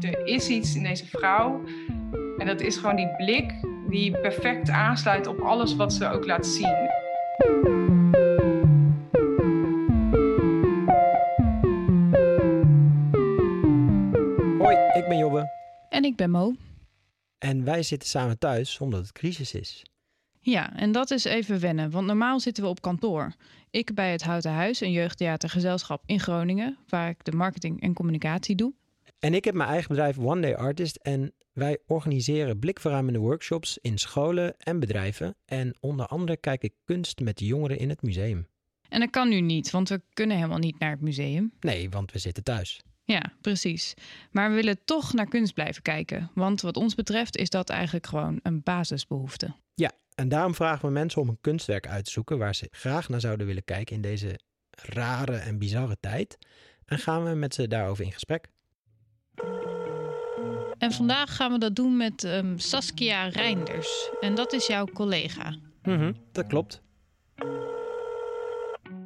er 0.00 0.26
is 0.26 0.48
iets 0.48 0.74
in 0.74 0.82
deze 0.82 1.06
vrouw. 1.06 1.64
En 2.38 2.46
dat 2.46 2.60
is 2.60 2.76
gewoon 2.76 2.96
die 2.96 3.16
blik 3.16 3.54
die 3.88 4.10
perfect 4.10 4.68
aansluit 4.68 5.26
op 5.26 5.40
alles 5.40 5.76
wat 5.76 5.92
ze 5.92 6.08
ook 6.08 6.26
laat 6.26 6.46
zien. 6.46 6.74
Hoi, 14.58 14.76
ik 14.76 15.04
ben 15.08 15.18
Jobbe. 15.18 15.48
En 15.88 16.04
ik 16.04 16.16
ben 16.16 16.30
Mo. 16.30 16.54
En 17.38 17.64
wij 17.64 17.82
zitten 17.82 18.08
samen 18.08 18.38
thuis 18.38 18.78
omdat 18.78 19.00
het 19.00 19.12
crisis 19.12 19.54
is. 19.54 19.84
Ja, 20.40 20.76
en 20.76 20.92
dat 20.92 21.10
is 21.10 21.24
even 21.24 21.60
wennen, 21.60 21.90
want 21.90 22.06
normaal 22.06 22.40
zitten 22.40 22.62
we 22.62 22.68
op 22.68 22.80
kantoor. 22.80 23.32
Ik 23.70 23.94
bij 23.94 24.10
het 24.10 24.22
Houten 24.22 24.52
Huis, 24.52 24.80
een 24.80 24.92
jeugdtheatergezelschap 24.92 26.02
in 26.06 26.20
Groningen, 26.20 26.78
waar 26.88 27.08
ik 27.08 27.24
de 27.24 27.32
marketing 27.32 27.80
en 27.80 27.94
communicatie 27.94 28.54
doe. 28.54 28.72
En 29.18 29.34
ik 29.34 29.44
heb 29.44 29.54
mijn 29.54 29.68
eigen 29.68 29.88
bedrijf 29.88 30.18
One 30.18 30.40
Day 30.40 30.54
Artist 30.54 30.96
en 30.96 31.34
wij 31.52 31.78
organiseren 31.86 32.58
blikverruimende 32.58 33.18
workshops 33.18 33.78
in 33.78 33.98
scholen 33.98 34.56
en 34.58 34.80
bedrijven. 34.80 35.36
En 35.44 35.76
onder 35.80 36.06
andere 36.06 36.36
kijk 36.36 36.62
ik 36.62 36.74
kunst 36.84 37.20
met 37.20 37.38
de 37.38 37.46
jongeren 37.46 37.78
in 37.78 37.88
het 37.88 38.02
museum. 38.02 38.46
En 38.88 39.00
dat 39.00 39.10
kan 39.10 39.28
nu 39.28 39.40
niet, 39.40 39.70
want 39.70 39.88
we 39.88 40.02
kunnen 40.12 40.36
helemaal 40.36 40.58
niet 40.58 40.78
naar 40.78 40.90
het 40.90 41.00
museum. 41.00 41.52
Nee, 41.60 41.90
want 41.90 42.12
we 42.12 42.18
zitten 42.18 42.42
thuis. 42.42 42.80
Ja, 43.04 43.32
precies. 43.40 43.94
Maar 44.30 44.48
we 44.48 44.54
willen 44.54 44.84
toch 44.84 45.12
naar 45.12 45.28
kunst 45.28 45.54
blijven 45.54 45.82
kijken, 45.82 46.30
want 46.34 46.60
wat 46.60 46.76
ons 46.76 46.94
betreft 46.94 47.36
is 47.36 47.50
dat 47.50 47.70
eigenlijk 47.70 48.06
gewoon 48.06 48.40
een 48.42 48.62
basisbehoefte. 48.62 49.54
Ja, 49.74 49.92
en 50.14 50.28
daarom 50.28 50.54
vragen 50.54 50.86
we 50.86 50.92
mensen 50.92 51.20
om 51.20 51.28
een 51.28 51.40
kunstwerk 51.40 51.88
uit 51.88 52.04
te 52.04 52.10
zoeken 52.10 52.38
waar 52.38 52.54
ze 52.54 52.68
graag 52.70 53.08
naar 53.08 53.20
zouden 53.20 53.46
willen 53.46 53.64
kijken 53.64 53.94
in 53.94 54.02
deze 54.02 54.38
rare 54.70 55.36
en 55.36 55.58
bizarre 55.58 55.96
tijd. 56.00 56.38
En 56.84 56.98
gaan 56.98 57.24
we 57.24 57.34
met 57.34 57.54
ze 57.54 57.68
daarover 57.68 58.04
in 58.04 58.12
gesprek. 58.12 58.48
En 60.86 60.92
vandaag 60.92 61.36
gaan 61.36 61.52
we 61.52 61.58
dat 61.58 61.76
doen 61.76 61.96
met 61.96 62.24
ehm, 62.24 62.58
Saskia 62.58 63.28
Reinders. 63.28 64.10
En 64.20 64.34
dat 64.34 64.52
is 64.52 64.66
jouw 64.66 64.84
collega. 64.84 65.54
Mhm, 65.82 66.12
dat 66.32 66.46
klopt. 66.46 66.82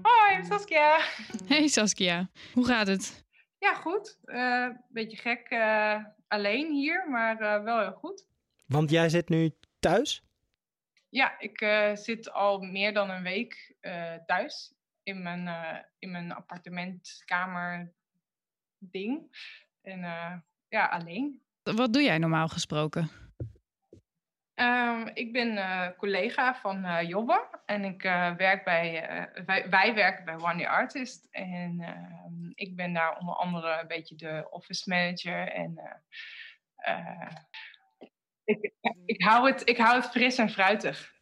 Hoi, 0.02 0.44
Saskia. 0.44 1.00
Hey 1.46 1.66
Saskia, 1.66 2.30
hoe 2.52 2.66
gaat 2.66 2.86
het? 2.86 3.24
Ja, 3.58 3.74
goed. 3.74 4.18
Een 4.24 4.80
beetje 4.88 5.16
gek 5.16 5.46
eh, 5.48 6.04
alleen 6.28 6.72
hier, 6.72 7.08
maar 7.10 7.40
eh, 7.40 7.62
wel 7.62 7.80
heel 7.80 7.92
goed. 7.92 8.26
Want 8.66 8.90
jij 8.90 9.08
zit 9.08 9.28
nu 9.28 9.54
thuis? 9.78 10.22
Ja, 11.08 11.38
ik 11.38 11.60
eh, 11.60 11.96
zit 11.96 12.32
al 12.32 12.58
meer 12.58 12.94
dan 12.94 13.10
een 13.10 13.22
week 13.22 13.74
thuis 14.26 14.74
in 15.02 15.22
mijn, 15.22 15.48
in 15.98 16.10
mijn 16.10 16.32
appartementkamer 16.32 17.92
ding. 18.78 19.36
En 19.82 20.00
ja, 20.68 20.86
alleen. 20.86 21.42
Wat 21.62 21.92
doe 21.92 22.02
jij 22.02 22.18
normaal 22.18 22.48
gesproken? 22.48 23.10
Um, 24.54 25.10
ik 25.14 25.32
ben 25.32 25.52
uh, 25.52 25.88
collega 25.96 26.54
van 26.54 26.84
uh, 26.84 27.08
Jobbe 27.08 27.48
en 27.66 27.84
ik 27.84 28.04
uh, 28.04 28.34
werk 28.36 28.64
bij, 28.64 29.08
wij, 29.46 29.68
wij, 29.70 29.94
werken 29.94 30.24
bij 30.24 30.34
One 30.34 30.56
Day 30.56 30.66
Artist. 30.66 31.28
En 31.30 31.80
ehm, 31.80 32.50
ik 32.54 32.76
ben 32.76 32.92
daar 32.92 33.18
onder 33.18 33.34
andere 33.34 33.80
een 33.80 33.86
beetje 33.86 34.16
de 34.16 34.46
office 34.50 34.88
manager. 34.88 35.48
En 35.48 35.80
ik, 38.44 38.72
ik, 39.04 39.22
hou 39.22 39.52
het, 39.52 39.68
ik 39.68 39.76
hou 39.76 39.96
het 39.96 40.10
fris 40.10 40.38
en 40.38 40.50
fruitig. 40.50 41.12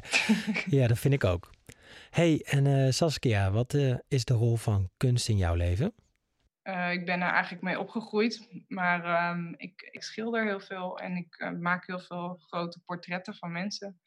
ja, 0.76 0.86
dat 0.86 0.98
vind 0.98 1.14
ik 1.14 1.24
ook. 1.24 1.50
Hey, 2.10 2.42
en 2.46 2.94
Saskia, 2.94 3.50
wat 3.50 3.74
is 4.08 4.24
de 4.24 4.34
rol 4.34 4.56
van 4.56 4.90
kunst 4.96 5.28
in 5.28 5.36
jouw 5.36 5.54
leven? 5.54 5.94
Uh, 6.64 6.92
ik 6.92 7.04
ben 7.06 7.20
er 7.20 7.30
eigenlijk 7.30 7.62
mee 7.62 7.78
opgegroeid, 7.78 8.48
maar 8.68 9.30
um, 9.30 9.54
ik, 9.56 9.88
ik, 9.90 10.02
schilder 10.02 10.44
heel 10.44 10.60
veel 10.60 10.98
en 10.98 11.16
ik 11.16 11.38
uh, 11.38 11.50
maak 11.50 11.86
heel 11.86 12.00
veel 12.00 12.36
grote 12.40 12.80
portretten 12.84 13.34
van 13.34 13.52
mensen. 13.52 14.00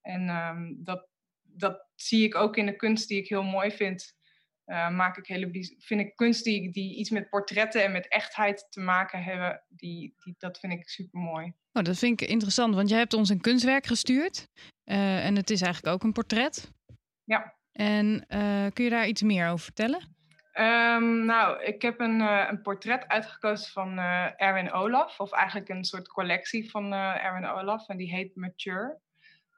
En 0.00 0.28
um, 0.28 0.84
dat, 0.84 1.08
dat 1.42 1.86
zie 1.94 2.24
ik 2.24 2.34
ook 2.34 2.56
in 2.56 2.66
de 2.66 2.76
kunst 2.76 3.08
die 3.08 3.18
ik 3.18 3.28
heel 3.28 3.42
mooi 3.42 3.70
vind. 3.70 4.14
Uh, 4.66 4.90
maak 4.90 5.16
ik 5.16 5.26
hele, 5.26 5.50
vind 5.78 6.00
ik 6.00 6.16
kunst 6.16 6.44
die, 6.44 6.70
die 6.70 6.96
iets 6.96 7.10
met 7.10 7.28
portretten 7.28 7.84
en 7.84 7.92
met 7.92 8.08
echtheid 8.08 8.66
te 8.70 8.80
maken 8.80 9.22
hebben, 9.22 9.62
die, 9.68 10.14
die, 10.24 10.34
dat 10.38 10.58
vind 10.58 10.72
ik 10.72 10.88
super 10.88 11.20
mooi. 11.20 11.52
Oh, 11.72 11.82
dat 11.82 11.98
vind 11.98 12.20
ik 12.20 12.28
interessant, 12.28 12.74
want 12.74 12.88
jij 12.88 12.98
hebt 12.98 13.14
ons 13.14 13.28
een 13.28 13.40
kunstwerk 13.40 13.86
gestuurd 13.86 14.48
en 14.84 15.36
het 15.36 15.50
is 15.50 15.60
eigenlijk 15.60 15.94
ook 15.94 16.02
een 16.02 16.12
portret. 16.12 16.72
Ja. 17.24 17.54
En 17.72 18.26
kun 18.72 18.84
je 18.84 18.90
daar 18.90 19.08
iets 19.08 19.22
meer 19.22 19.48
over 19.48 19.64
vertellen? 19.64 20.13
Um, 20.58 21.24
nou, 21.24 21.62
ik 21.62 21.82
heb 21.82 22.00
een, 22.00 22.20
uh, 22.20 22.46
een 22.50 22.62
portret 22.62 23.08
uitgekozen 23.08 23.72
van 23.72 23.98
uh, 23.98 24.42
Erwin 24.42 24.72
Olaf, 24.72 25.20
of 25.20 25.32
eigenlijk 25.32 25.68
een 25.68 25.84
soort 25.84 26.08
collectie 26.08 26.70
van 26.70 26.92
uh, 26.92 27.24
Erwin 27.24 27.46
Olaf, 27.46 27.88
en 27.88 27.96
die 27.96 28.14
heet 28.14 28.36
Mature. 28.36 28.98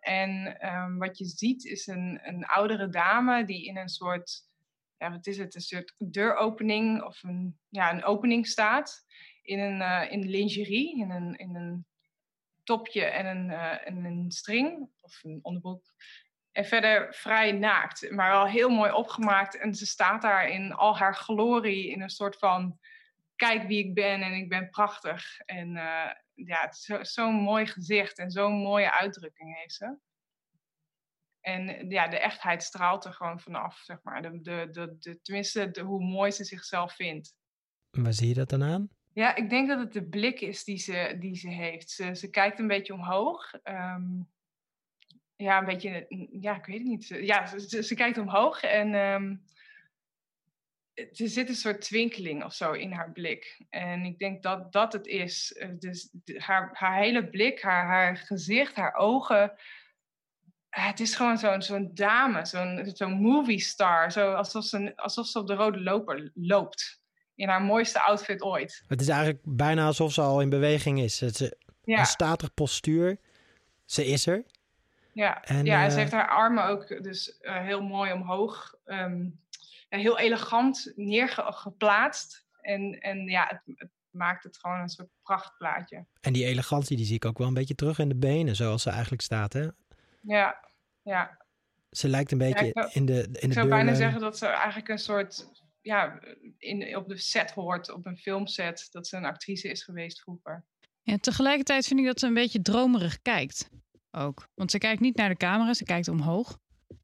En 0.00 0.58
um, 0.74 0.98
wat 0.98 1.18
je 1.18 1.24
ziet 1.24 1.64
is 1.64 1.86
een, 1.86 2.20
een 2.22 2.44
oudere 2.44 2.88
dame 2.88 3.44
die 3.44 3.66
in 3.66 3.76
een 3.76 3.88
soort, 3.88 4.40
ja, 4.98 5.10
wat 5.10 5.26
is 5.26 5.38
het, 5.38 5.54
een 5.54 5.60
soort 5.60 5.94
deuropening 5.98 7.02
of 7.02 7.22
een, 7.22 7.58
ja, 7.68 7.92
een 7.92 8.04
opening 8.04 8.46
staat. 8.46 9.04
In 9.42 9.58
een 9.58 10.10
in 10.10 10.28
lingerie, 10.28 10.98
in 10.98 11.10
een, 11.10 11.34
in 11.36 11.54
een 11.54 11.86
topje 12.64 13.04
en 13.04 13.26
een, 13.26 13.50
en 13.84 14.04
een 14.04 14.30
string, 14.30 14.88
of 15.00 15.24
een 15.24 15.38
onderbroek. 15.42 15.84
En 16.56 16.64
verder 16.64 17.14
vrij 17.14 17.52
naakt, 17.52 18.10
maar 18.10 18.30
wel 18.30 18.46
heel 18.46 18.68
mooi 18.68 18.92
opgemaakt. 18.92 19.58
En 19.58 19.74
ze 19.74 19.86
staat 19.86 20.22
daar 20.22 20.48
in 20.48 20.72
al 20.72 20.96
haar 20.96 21.14
glorie, 21.14 21.90
in 21.90 22.00
een 22.00 22.10
soort 22.10 22.38
van: 22.38 22.78
kijk 23.34 23.66
wie 23.66 23.84
ik 23.84 23.94
ben 23.94 24.22
en 24.22 24.32
ik 24.32 24.48
ben 24.48 24.70
prachtig. 24.70 25.40
En 25.40 25.76
uh, 25.76 26.10
ja, 26.34 26.72
zo'n 26.72 27.04
zo 27.04 27.30
mooi 27.30 27.66
gezicht 27.66 28.18
en 28.18 28.30
zo'n 28.30 28.52
mooie 28.52 28.92
uitdrukking 28.92 29.56
heeft 29.56 29.74
ze. 29.74 29.96
En 31.40 31.90
ja, 31.90 32.08
de 32.08 32.18
echtheid 32.18 32.62
straalt 32.62 33.04
er 33.04 33.12
gewoon 33.12 33.40
vanaf, 33.40 33.78
zeg 33.78 33.98
maar. 34.02 34.22
De, 34.22 34.40
de, 34.40 34.68
de, 34.70 34.96
de 34.98 35.20
tenminste, 35.22 35.70
de, 35.70 35.80
hoe 35.80 36.04
mooi 36.04 36.30
ze 36.30 36.44
zichzelf 36.44 36.94
vindt. 36.94 37.34
Waar 37.90 38.12
zie 38.12 38.28
je 38.28 38.34
dat 38.34 38.48
dan 38.48 38.62
aan? 38.62 38.88
Ja, 39.12 39.34
ik 39.34 39.50
denk 39.50 39.68
dat 39.68 39.78
het 39.78 39.92
de 39.92 40.08
blik 40.08 40.40
is 40.40 40.64
die 40.64 40.78
ze, 40.78 41.16
die 41.18 41.34
ze 41.34 41.48
heeft. 41.48 41.90
Ze, 41.90 42.14
ze 42.14 42.30
kijkt 42.30 42.58
een 42.58 42.66
beetje 42.66 42.94
omhoog. 42.94 43.52
Um, 43.64 44.34
ja, 45.36 45.58
een 45.58 45.64
beetje, 45.64 46.06
ja, 46.30 46.56
ik 46.56 46.66
weet 46.66 46.78
het 46.78 46.86
niet. 46.86 47.06
Ja, 47.08 47.58
ze, 47.58 47.82
ze 47.82 47.94
kijkt 47.94 48.18
omhoog 48.18 48.62
en 48.62 48.94
um, 48.94 49.42
er 50.96 51.28
zit 51.28 51.48
een 51.48 51.54
soort 51.54 51.80
twinkeling 51.80 52.44
of 52.44 52.54
zo 52.54 52.72
in 52.72 52.92
haar 52.92 53.12
blik. 53.12 53.60
En 53.70 54.04
ik 54.04 54.18
denk 54.18 54.42
dat 54.42 54.72
dat 54.72 54.92
het 54.92 55.06
is. 55.06 55.52
Eh, 55.52 55.68
dus 55.78 56.10
haar, 56.36 56.70
haar 56.72 56.98
hele 56.98 57.28
blik, 57.28 57.62
haar, 57.62 57.86
haar 57.86 58.16
gezicht, 58.16 58.76
haar 58.76 58.94
ogen. 58.94 59.52
Het 60.68 61.00
is 61.00 61.14
gewoon 61.14 61.38
zo'n 61.38 61.62
zo'n 61.62 61.90
dame, 61.94 62.46
zo'n 62.46 62.90
zo'n 62.92 63.20
movie 63.20 63.60
star. 63.60 64.12
Zo 64.12 64.32
alsof, 64.32 64.64
ze, 64.64 64.96
alsof 64.96 65.26
ze 65.26 65.38
op 65.38 65.46
de 65.46 65.54
rode 65.54 65.80
loper 65.80 66.30
loopt. 66.34 67.00
In 67.34 67.48
haar 67.48 67.62
mooiste 67.62 68.00
outfit 68.00 68.42
ooit. 68.42 68.82
Het 68.86 69.00
is 69.00 69.08
eigenlijk 69.08 69.40
bijna 69.44 69.86
alsof 69.86 70.12
ze 70.12 70.20
al 70.20 70.40
in 70.40 70.48
beweging 70.48 71.00
is. 71.00 71.20
Het 71.20 71.40
is 71.40 71.52
ja. 71.84 71.98
een 71.98 72.06
statig 72.06 72.54
postuur. 72.54 73.18
Ze 73.84 74.06
is 74.06 74.26
er. 74.26 74.44
Ja, 75.16 75.42
en, 75.42 75.64
ja, 75.64 75.84
en 75.84 75.90
ze 75.90 75.98
heeft 75.98 76.12
haar 76.12 76.28
armen 76.28 76.64
ook 76.64 77.02
dus 77.02 77.38
uh, 77.40 77.60
heel 77.60 77.82
mooi 77.82 78.12
omhoog, 78.12 78.74
um, 78.84 79.40
ja, 79.88 79.98
heel 79.98 80.18
elegant 80.18 80.92
neergeplaatst. 80.96 82.46
En, 82.60 83.00
en 83.00 83.28
ja, 83.28 83.46
het, 83.48 83.78
het, 83.78 83.90
maakt 84.10 84.44
het 84.44 84.58
gewoon 84.58 84.80
een 84.80 84.88
soort 84.88 85.08
prachtplaatje. 85.22 86.06
En 86.20 86.32
die 86.32 86.44
elegantie 86.44 86.96
die 86.96 87.06
zie 87.06 87.14
ik 87.14 87.24
ook 87.24 87.38
wel 87.38 87.46
een 87.46 87.54
beetje 87.54 87.74
terug 87.74 87.98
in 87.98 88.08
de 88.08 88.16
benen, 88.16 88.56
zoals 88.56 88.82
ze 88.82 88.90
eigenlijk 88.90 89.22
staat, 89.22 89.52
hè? 89.52 89.68
Ja, 90.20 90.70
ja. 91.02 91.44
Ze 91.90 92.08
lijkt 92.08 92.32
een 92.32 92.38
beetje 92.38 92.70
ja, 92.72 92.90
in 92.92 93.06
de 93.06 93.22
in 93.22 93.32
de 93.32 93.40
Ik 93.40 93.52
zou 93.52 93.68
bijna 93.68 93.94
zeggen 93.94 94.20
dat 94.20 94.38
ze 94.38 94.46
eigenlijk 94.46 94.88
een 94.88 94.98
soort, 94.98 95.50
ja, 95.80 96.20
in, 96.58 96.96
op 96.96 97.08
de 97.08 97.16
set 97.16 97.50
hoort, 97.50 97.92
op 97.92 98.06
een 98.06 98.18
filmset, 98.18 98.88
dat 98.90 99.06
ze 99.06 99.16
een 99.16 99.24
actrice 99.24 99.68
is 99.68 99.82
geweest 99.82 100.20
vroeger. 100.20 100.64
Ja, 101.02 101.16
tegelijkertijd 101.16 101.86
vind 101.86 102.00
ik 102.00 102.06
dat 102.06 102.20
ze 102.20 102.26
een 102.26 102.34
beetje 102.34 102.62
dromerig 102.62 103.22
kijkt 103.22 103.70
ook. 104.16 104.48
Want 104.54 104.70
ze 104.70 104.78
kijkt 104.78 105.00
niet 105.00 105.16
naar 105.16 105.28
de 105.28 105.36
camera, 105.36 105.74
ze 105.74 105.84
kijkt 105.84 106.08
omhoog, 106.08 106.58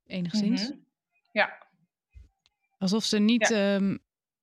enigszins. 0.07 0.63
Mm 0.63 0.71
-hmm. 0.71 0.85
Ja. 1.33 1.67
Alsof 2.79 3.05
ze 3.05 3.19
niet 3.19 3.49
ja. 3.49 3.75
um, 3.75 3.99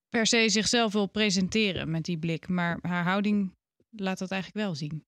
per 0.10 0.26
se 0.26 0.50
zichzelf 0.50 0.94
wil 0.94 1.08
presenteren 1.08 1.92
met 1.92 2.04
die 2.04 2.20
blik, 2.20 2.48
maar 2.48 2.80
haar 2.82 3.04
houding 3.04 3.56
laat 3.90 4.18
dat 4.20 4.32
eigenlijk 4.32 4.66
wel 4.66 4.76
zien. 4.76 5.06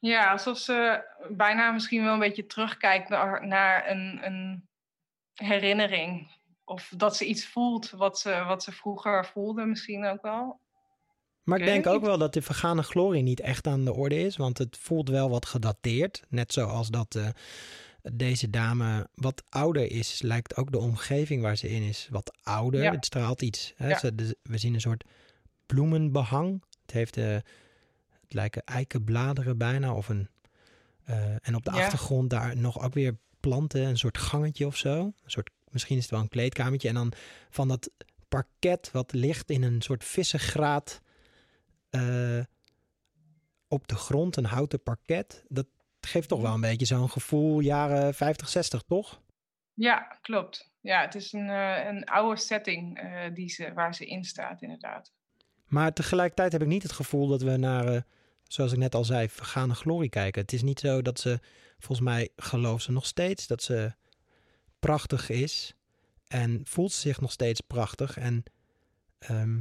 Ja, 0.00 0.30
alsof 0.30 0.58
ze 0.58 1.04
bijna 1.30 1.70
misschien 1.70 2.02
wel 2.02 2.12
een 2.12 2.18
beetje 2.18 2.46
terugkijkt 2.46 3.08
naar, 3.08 3.46
naar 3.46 3.90
een, 3.90 4.26
een 4.26 4.68
herinnering. 5.34 6.36
Of 6.64 6.92
dat 6.96 7.16
ze 7.16 7.26
iets 7.26 7.46
voelt 7.46 7.90
wat 7.90 8.18
ze, 8.18 8.44
wat 8.44 8.62
ze 8.62 8.72
vroeger 8.72 9.26
voelde, 9.26 9.64
misschien 9.64 10.04
ook 10.04 10.22
wel. 10.22 10.60
Maar 11.48 11.58
ik 11.58 11.64
denk 11.64 11.86
ook 11.86 12.04
wel 12.04 12.18
dat 12.18 12.32
de 12.32 12.42
vergane 12.42 12.82
glorie 12.82 13.22
niet 13.22 13.40
echt 13.40 13.66
aan 13.66 13.84
de 13.84 13.92
orde 13.92 14.20
is. 14.20 14.36
Want 14.36 14.58
het 14.58 14.76
voelt 14.80 15.08
wel 15.08 15.30
wat 15.30 15.46
gedateerd. 15.46 16.22
Net 16.28 16.52
zoals 16.52 16.88
dat 16.88 17.14
uh, 17.14 17.28
deze 18.12 18.50
dame 18.50 19.08
wat 19.14 19.42
ouder 19.48 19.90
is, 19.90 20.22
lijkt 20.22 20.56
ook 20.56 20.72
de 20.72 20.78
omgeving 20.78 21.42
waar 21.42 21.56
ze 21.56 21.68
in 21.68 21.82
is 21.82 22.08
wat 22.10 22.38
ouder. 22.42 22.82
Ja. 22.82 22.92
Het 22.92 23.04
straalt 23.04 23.42
iets. 23.42 23.72
Hè? 23.76 23.88
Ja. 23.88 23.98
Ze, 23.98 24.14
de, 24.14 24.36
we 24.42 24.58
zien 24.58 24.74
een 24.74 24.80
soort 24.80 25.04
bloemenbehang 25.66 26.62
Het 26.82 26.90
heeft 26.90 27.16
uh, 27.16 27.24
het 28.20 28.34
lijken 28.34 28.64
eikenbladeren 28.64 29.58
bijna 29.58 29.94
of 29.94 30.08
een 30.08 30.28
en 31.42 31.54
op 31.54 31.64
de 31.64 31.70
achtergrond 31.70 32.30
daar 32.30 32.56
nog 32.56 32.82
ook 32.82 32.94
weer 32.94 33.16
planten, 33.40 33.82
een 33.82 33.98
soort 33.98 34.18
gangetje 34.18 34.66
of 34.66 34.76
zo. 34.76 34.98
Een 35.00 35.14
soort, 35.26 35.50
misschien 35.70 35.96
is 35.96 36.02
het 36.02 36.10
wel 36.10 36.20
een 36.20 36.28
kleedkamertje. 36.28 36.88
En 36.88 36.94
dan 36.94 37.12
van 37.50 37.68
dat 37.68 37.90
parket 38.28 38.90
wat 38.92 39.12
ligt 39.12 39.50
in 39.50 39.62
een 39.62 39.82
soort 39.82 40.04
vissengraat 40.04 41.00
uh, 41.90 42.44
op 43.68 43.88
de 43.88 43.94
grond, 43.94 44.36
een 44.36 44.44
houten 44.44 44.82
parket. 44.82 45.44
Dat 45.48 45.66
geeft 46.00 46.28
toch 46.28 46.40
wel 46.40 46.54
een 46.54 46.60
beetje 46.60 46.86
zo'n 46.86 47.10
gevoel 47.10 47.60
jaren 47.60 48.14
50, 48.14 48.48
60, 48.48 48.82
toch? 48.82 49.20
Ja, 49.74 50.18
klopt. 50.20 50.72
Ja, 50.80 51.00
het 51.00 51.14
is 51.14 51.32
een, 51.32 51.48
uh, 51.48 51.84
een 51.86 52.04
oude 52.04 52.40
setting 52.40 53.02
uh, 53.02 53.34
die 53.34 53.48
ze, 53.48 53.72
waar 53.72 53.94
ze 53.94 54.06
in 54.06 54.24
staat, 54.24 54.62
inderdaad. 54.62 55.12
Maar 55.66 55.92
tegelijkertijd 55.92 56.52
heb 56.52 56.62
ik 56.62 56.68
niet 56.68 56.82
het 56.82 56.92
gevoel 56.92 57.26
dat 57.26 57.42
we 57.42 57.56
naar, 57.56 58.04
zoals 58.42 58.72
ik 58.72 58.78
net 58.78 58.94
al 58.94 59.04
zei, 59.04 59.28
vergane 59.28 59.74
glorie 59.74 60.08
kijken. 60.08 60.42
Het 60.42 60.52
is 60.52 60.62
niet 60.62 60.80
zo 60.80 61.02
dat 61.02 61.20
ze 61.20 61.40
Volgens 61.78 62.08
mij 62.08 62.28
gelooft 62.36 62.84
ze 62.84 62.92
nog 62.92 63.06
steeds 63.06 63.46
dat 63.46 63.62
ze 63.62 63.94
prachtig 64.78 65.28
is. 65.28 65.74
En 66.26 66.60
voelt 66.64 66.92
ze 66.92 67.00
zich 67.00 67.20
nog 67.20 67.32
steeds 67.32 67.60
prachtig. 67.60 68.16
En 68.16 68.42
ehm, 69.18 69.60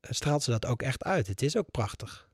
straalt 0.00 0.42
ze 0.42 0.50
dat 0.50 0.66
ook 0.66 0.82
echt 0.82 1.04
uit. 1.04 1.26
Het 1.26 1.42
is 1.42 1.56
ook 1.56 1.70
prachtig. 1.70 2.28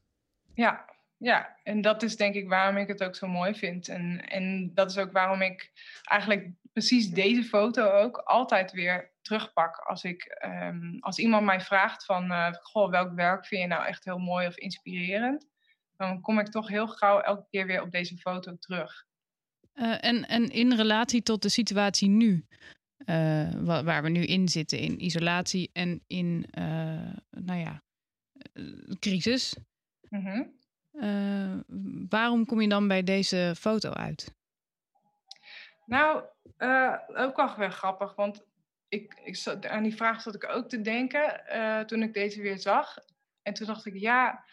Ja, 0.54 0.84
ja, 1.16 1.56
en 1.62 1.80
dat 1.80 2.02
is 2.02 2.16
denk 2.16 2.34
ik 2.34 2.48
waarom 2.48 2.76
ik 2.76 2.88
het 2.88 3.02
ook 3.02 3.14
zo 3.14 3.26
mooi 3.26 3.54
vind. 3.54 3.88
En, 3.88 4.28
en 4.28 4.74
dat 4.74 4.90
is 4.90 4.98
ook 4.98 5.12
waarom 5.12 5.42
ik 5.42 5.72
eigenlijk 6.02 6.50
precies 6.72 7.10
deze 7.10 7.42
foto 7.42 7.90
ook 7.90 8.16
altijd 8.16 8.72
weer 8.72 9.10
terugpak. 9.22 9.76
Als, 9.76 10.04
ik, 10.04 10.24
ehm, 10.24 10.98
als 11.00 11.18
iemand 11.18 11.44
mij 11.44 11.60
vraagt 11.60 12.04
van, 12.04 12.30
uh, 12.30 12.52
goh, 12.52 12.90
welk 12.90 13.12
werk 13.14 13.46
vind 13.46 13.60
je 13.60 13.66
nou 13.66 13.86
echt 13.86 14.04
heel 14.04 14.19
mooi 14.19 14.46
of 14.46 14.56
inspirerend? 14.56 15.46
dan 15.96 16.20
kom 16.20 16.38
ik 16.38 16.46
toch 16.46 16.69
heel 16.69 16.86
gauw 16.86 17.20
elke 17.20 17.46
keer 17.50 17.66
weer 17.66 17.82
op 17.82 17.90
deze 17.90 18.16
foto 18.16 18.56
terug. 18.58 19.04
Uh, 19.74 20.04
en, 20.04 20.28
en 20.28 20.50
in 20.50 20.72
relatie 20.72 21.22
tot 21.22 21.42
de 21.42 21.48
situatie 21.48 22.08
nu, 22.08 22.46
uh, 22.98 23.50
waar, 23.84 24.02
we 24.02 24.08
nu 24.08 24.25
in 24.25 24.48
zitten, 24.48 24.78
in 24.78 25.04
isolatie 25.04 25.70
en 25.72 26.02
in, 26.06 26.46
uh, 26.58 27.12
nou 27.31 27.60
ja, 27.60 27.82
crisis. 28.98 29.56
Mm 30.08 30.26
-hmm. 30.26 30.54
waarom 32.08 32.46
kom 32.46 32.60
je 32.60 32.69
dan 32.69 32.88
bij 32.88 33.02
deze 33.02 33.54
foto 33.58 33.90
uit? 33.90 34.34
Nou, 35.87 36.22
ook 37.06 37.37
wel 37.37 37.56
weer 37.56 37.72
grappig, 37.72 38.14
want 38.14 38.44
ik, 38.88 39.20
ik 39.25 39.66
aan 39.66 39.82
die 39.82 39.96
vraag 39.96 40.20
zat 40.20 40.34
ik 40.34 40.48
ook 40.48 40.69
te 40.69 40.81
denken 40.81 41.43
toen 41.87 42.02
ik 42.02 42.14
deze 42.14 42.43
weer 42.43 42.58
zag. 42.58 42.98
En 43.43 43.54
toen 43.54 43.66
dacht 43.66 43.87
ik, 43.87 43.94
ja, 43.96 44.44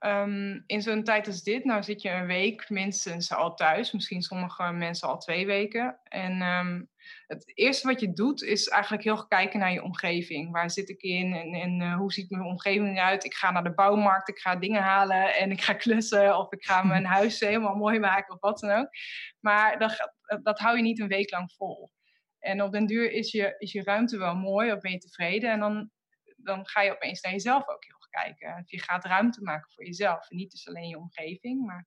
Um, 0.00 0.62
in 0.66 0.82
zo'n 0.82 1.04
tijd 1.04 1.26
als 1.26 1.42
dit, 1.42 1.64
nou 1.64 1.82
zit 1.82 2.02
je 2.02 2.10
een 2.10 2.26
week 2.26 2.70
minstens 2.70 3.32
al 3.32 3.54
thuis, 3.54 3.92
misschien 3.92 4.22
sommige 4.22 4.72
mensen 4.72 5.08
al 5.08 5.18
twee 5.18 5.46
weken. 5.46 5.98
En 6.02 6.42
um, 6.42 6.88
het 7.26 7.52
eerste 7.54 7.86
wat 7.86 8.00
je 8.00 8.12
doet 8.12 8.42
is 8.42 8.68
eigenlijk 8.68 9.04
heel 9.04 9.26
kijken 9.26 9.58
naar 9.58 9.72
je 9.72 9.82
omgeving. 9.82 10.52
Waar 10.52 10.70
zit 10.70 10.88
ik 10.88 11.02
in 11.02 11.32
en, 11.32 11.52
en 11.52 11.80
uh, 11.80 11.96
hoe 11.96 12.12
ziet 12.12 12.30
mijn 12.30 12.42
omgeving 12.42 12.96
eruit? 12.96 13.24
Ik 13.24 13.34
ga 13.34 13.50
naar 13.50 13.64
de 13.64 13.74
bouwmarkt, 13.74 14.28
ik 14.28 14.38
ga 14.38 14.56
dingen 14.56 14.82
halen 14.82 15.34
en 15.34 15.50
ik 15.50 15.60
ga 15.60 15.72
klussen 15.84 16.38
of 16.38 16.52
ik 16.52 16.64
ga 16.64 16.82
mijn 16.82 17.04
huis 17.16 17.40
helemaal 17.40 17.76
mooi 17.76 17.98
maken 17.98 18.34
of 18.34 18.40
wat 18.40 18.58
dan 18.58 18.70
ook. 18.70 18.88
Maar 19.40 19.78
dat, 19.78 20.12
dat 20.42 20.58
hou 20.58 20.76
je 20.76 20.82
niet 20.82 21.00
een 21.00 21.08
week 21.08 21.30
lang 21.30 21.52
vol. 21.52 21.90
En 22.38 22.62
op 22.62 22.72
den 22.72 22.86
duur 22.86 23.10
is 23.10 23.32
je, 23.32 23.54
is 23.58 23.72
je 23.72 23.82
ruimte 23.82 24.18
wel 24.18 24.34
mooi 24.34 24.72
of 24.72 24.80
ben 24.80 24.92
je 24.92 24.98
tevreden 24.98 25.50
en 25.50 25.60
dan, 25.60 25.90
dan 26.36 26.66
ga 26.66 26.82
je 26.82 26.94
opeens 26.94 27.20
naar 27.20 27.32
jezelf 27.32 27.68
ook 27.68 27.84
heel 27.84 27.98
kijken. 28.10 28.62
Je 28.66 28.82
gaat 28.82 29.04
ruimte 29.04 29.42
maken 29.42 29.70
voor 29.70 29.84
jezelf. 29.84 30.30
En 30.30 30.36
niet 30.36 30.50
dus 30.50 30.68
alleen 30.68 30.88
je 30.88 30.98
omgeving, 30.98 31.66
maar 31.66 31.86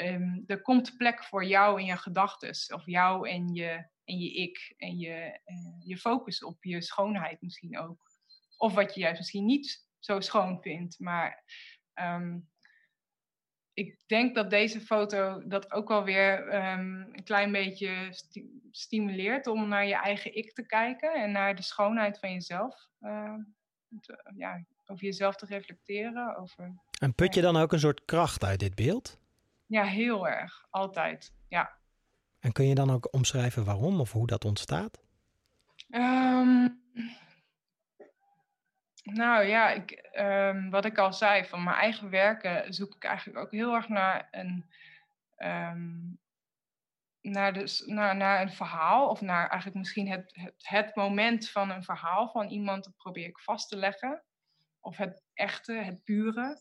um, 0.00 0.44
er 0.46 0.62
komt 0.62 0.96
plek 0.96 1.24
voor 1.24 1.44
jou 1.44 1.78
en 1.78 1.84
je 1.84 1.96
gedachten. 1.96 2.74
Of 2.74 2.86
jou 2.86 3.28
en 3.28 3.54
je, 3.54 3.86
en 4.04 4.18
je 4.18 4.32
ik. 4.32 4.74
En 4.76 4.98
je, 4.98 5.40
uh, 5.46 5.56
je 5.78 5.96
focus 5.96 6.44
op 6.44 6.64
je 6.64 6.82
schoonheid 6.82 7.42
misschien 7.42 7.78
ook. 7.78 8.10
Of 8.56 8.74
wat 8.74 8.94
je 8.94 9.00
juist 9.00 9.18
misschien 9.18 9.44
niet 9.44 9.86
zo 9.98 10.20
schoon 10.20 10.62
vindt. 10.62 10.98
Maar 10.98 11.44
um, 11.94 12.48
ik 13.72 13.98
denk 14.06 14.34
dat 14.34 14.50
deze 14.50 14.80
foto 14.80 15.42
dat 15.46 15.72
ook 15.72 15.88
wel 15.88 16.04
weer 16.04 16.54
um, 16.54 17.08
een 17.12 17.24
klein 17.24 17.52
beetje 17.52 18.08
sti 18.10 18.56
stimuleert 18.70 19.46
om 19.46 19.68
naar 19.68 19.86
je 19.86 19.94
eigen 19.94 20.36
ik 20.36 20.52
te 20.52 20.66
kijken 20.66 21.14
en 21.14 21.32
naar 21.32 21.54
de 21.54 21.62
schoonheid 21.62 22.18
van 22.18 22.32
jezelf. 22.32 22.88
Uh, 23.00 23.34
te, 24.00 24.32
ja, 24.36 24.64
over 24.86 25.04
jezelf 25.04 25.36
te 25.36 25.46
reflecteren. 25.46 26.36
Over, 26.36 26.74
en 27.00 27.14
put 27.14 27.34
je 27.34 27.40
dan 27.40 27.56
ook 27.56 27.72
een 27.72 27.78
soort 27.78 28.04
kracht 28.04 28.44
uit 28.44 28.60
dit 28.60 28.74
beeld? 28.74 29.18
Ja, 29.68 29.84
heel 29.84 30.28
erg. 30.28 30.66
Altijd, 30.70 31.34
ja. 31.48 31.76
En 32.38 32.52
kun 32.52 32.64
je 32.64 32.74
dan 32.74 32.90
ook 32.90 33.14
omschrijven 33.14 33.64
waarom 33.64 34.00
of 34.00 34.12
hoe 34.12 34.26
dat 34.26 34.44
ontstaat? 34.44 35.00
Um, 35.88 36.82
nou 39.02 39.44
ja, 39.44 39.70
ik, 39.70 40.10
um, 40.18 40.70
wat 40.70 40.84
ik 40.84 40.98
al 40.98 41.12
zei, 41.12 41.44
van 41.44 41.64
mijn 41.64 41.76
eigen 41.76 42.10
werken 42.10 42.74
zoek 42.74 42.94
ik 42.94 43.04
eigenlijk 43.04 43.38
ook 43.38 43.52
heel 43.52 43.74
erg 43.74 43.88
naar 43.88 44.28
een, 44.30 44.70
um, 45.38 46.20
naar, 47.20 47.52
de, 47.52 47.84
naar, 47.86 48.16
naar 48.16 48.40
een 48.40 48.52
verhaal. 48.52 49.08
Of 49.08 49.20
naar 49.20 49.48
eigenlijk 49.48 49.78
misschien 49.78 50.08
het, 50.08 50.30
het, 50.34 50.54
het 50.58 50.94
moment 50.94 51.50
van 51.50 51.70
een 51.70 51.84
verhaal 51.84 52.28
van 52.28 52.48
iemand. 52.48 52.84
Dat 52.84 52.96
probeer 52.96 53.26
ik 53.26 53.38
vast 53.38 53.68
te 53.68 53.76
leggen 53.76 54.22
of 54.80 54.96
het 54.96 55.22
echte, 55.34 55.72
het 55.72 56.04
pure. 56.04 56.56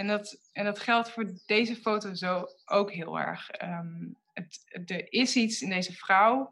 En 0.00 0.06
dat, 0.06 0.50
en 0.52 0.64
dat 0.64 0.78
geldt 0.78 1.10
voor 1.10 1.32
deze 1.46 1.76
foto 1.76 2.14
zo 2.14 2.46
ook 2.64 2.92
heel 2.92 3.18
erg. 3.18 3.50
Um, 3.62 4.16
het, 4.32 4.82
er 4.86 5.12
is 5.12 5.36
iets 5.36 5.62
in 5.62 5.70
deze 5.70 5.92
vrouw. 5.92 6.50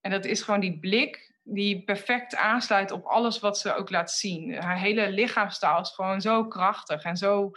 En 0.00 0.10
dat 0.10 0.24
is 0.24 0.42
gewoon 0.42 0.60
die 0.60 0.78
blik 0.78 1.34
die 1.42 1.84
perfect 1.84 2.36
aansluit 2.36 2.90
op 2.90 3.04
alles 3.04 3.40
wat 3.40 3.58
ze 3.58 3.74
ook 3.74 3.90
laat 3.90 4.10
zien. 4.10 4.54
Haar 4.54 4.78
hele 4.78 5.10
lichaamstaal 5.10 5.80
is 5.80 5.90
gewoon 5.90 6.20
zo 6.20 6.46
krachtig 6.46 7.02
en 7.02 7.16
zo, 7.16 7.50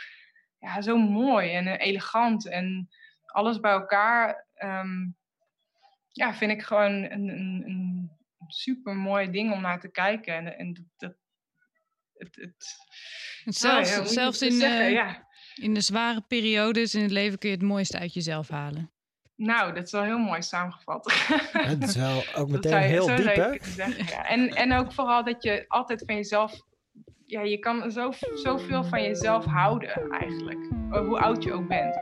ja, 0.59 0.81
zo 0.81 0.97
mooi 0.97 1.51
en 1.53 1.67
elegant. 1.67 2.47
En 2.47 2.89
alles 3.25 3.59
bij 3.59 3.71
elkaar 3.71 4.47
um, 4.63 5.15
ja, 6.07 6.33
vind 6.33 6.51
ik 6.51 6.61
gewoon 6.61 6.91
een, 6.91 7.29
een, 7.29 7.63
een 7.65 8.11
super 8.47 8.95
mooi 8.95 9.31
ding 9.31 9.53
om 9.53 9.61
naar 9.61 9.79
te 9.79 9.91
kijken. 9.91 10.33
En, 10.35 10.57
en 10.57 10.91
dat, 10.97 11.13
het, 12.21 12.35
het, 12.35 13.55
zelfs 13.55 13.89
ja, 13.89 14.05
zelfs 14.05 14.41
in, 14.41 14.51
zeggen, 14.51 14.85
uh, 14.85 14.91
ja. 14.91 15.27
in 15.55 15.73
de 15.73 15.81
zware 15.81 16.21
periodes 16.21 16.95
in 16.95 17.01
het 17.01 17.11
leven 17.11 17.39
kun 17.39 17.49
je 17.49 17.55
het 17.55 17.65
mooiste 17.65 17.99
uit 17.99 18.13
jezelf 18.13 18.49
halen. 18.49 18.91
Nou, 19.35 19.73
dat 19.73 19.83
is 19.83 19.91
wel 19.91 20.03
heel 20.03 20.17
mooi 20.17 20.41
samengevat. 20.41 21.13
Het 21.51 21.83
is 21.83 21.95
wel 21.95 22.23
ook 22.35 22.49
meteen 22.55 22.81
heel 22.81 23.05
diep, 23.05 23.35
hè? 23.35 23.53
Zeggen, 23.61 24.05
ja. 24.05 24.25
en, 24.25 24.49
en 24.49 24.73
ook 24.73 24.93
vooral 24.93 25.23
dat 25.23 25.43
je 25.43 25.65
altijd 25.67 26.03
van 26.05 26.15
jezelf... 26.15 26.53
Ja, 27.25 27.41
je 27.41 27.59
kan 27.59 27.91
zo, 27.91 28.11
zoveel 28.33 28.83
van 28.83 29.01
jezelf 29.01 29.45
houden, 29.45 30.09
eigenlijk. 30.09 30.67
Hoe 30.89 31.19
oud 31.19 31.43
je 31.43 31.53
ook 31.53 31.67
bent. 31.67 31.95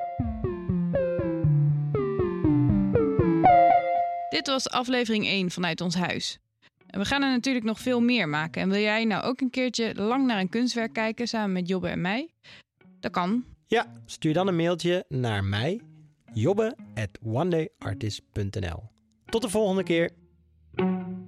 Dit 4.29 4.47
was 4.47 4.69
aflevering 4.69 5.25
1 5.25 5.51
vanuit 5.51 5.81
ons 5.81 5.95
huis. 5.95 6.39
We 6.89 7.05
gaan 7.05 7.22
er 7.22 7.29
natuurlijk 7.29 7.65
nog 7.65 7.79
veel 7.79 8.01
meer 8.01 8.29
maken. 8.29 8.62
En 8.62 8.69
wil 8.69 8.81
jij 8.81 9.05
nou 9.05 9.24
ook 9.24 9.41
een 9.41 9.50
keertje 9.50 9.96
lang 9.96 10.25
naar 10.25 10.39
een 10.39 10.50
kunstwerk 10.50 10.93
kijken 10.93 11.27
samen 11.27 11.51
met 11.51 11.67
Jobbe 11.67 11.88
en 11.88 12.01
mij? 12.01 12.29
Dat 13.00 13.12
kan. 13.12 13.43
Ja, 13.67 13.93
stuur 14.05 14.34
dan 14.34 14.48
een 14.48 14.55
mailtje 14.55 15.05
naar 15.08 15.43
mij, 15.43 15.81
jobbe 16.34 16.75
at. 16.93 17.10
Tot 19.25 19.41
de 19.41 19.50
volgende 19.50 19.84
keer. 19.84 20.12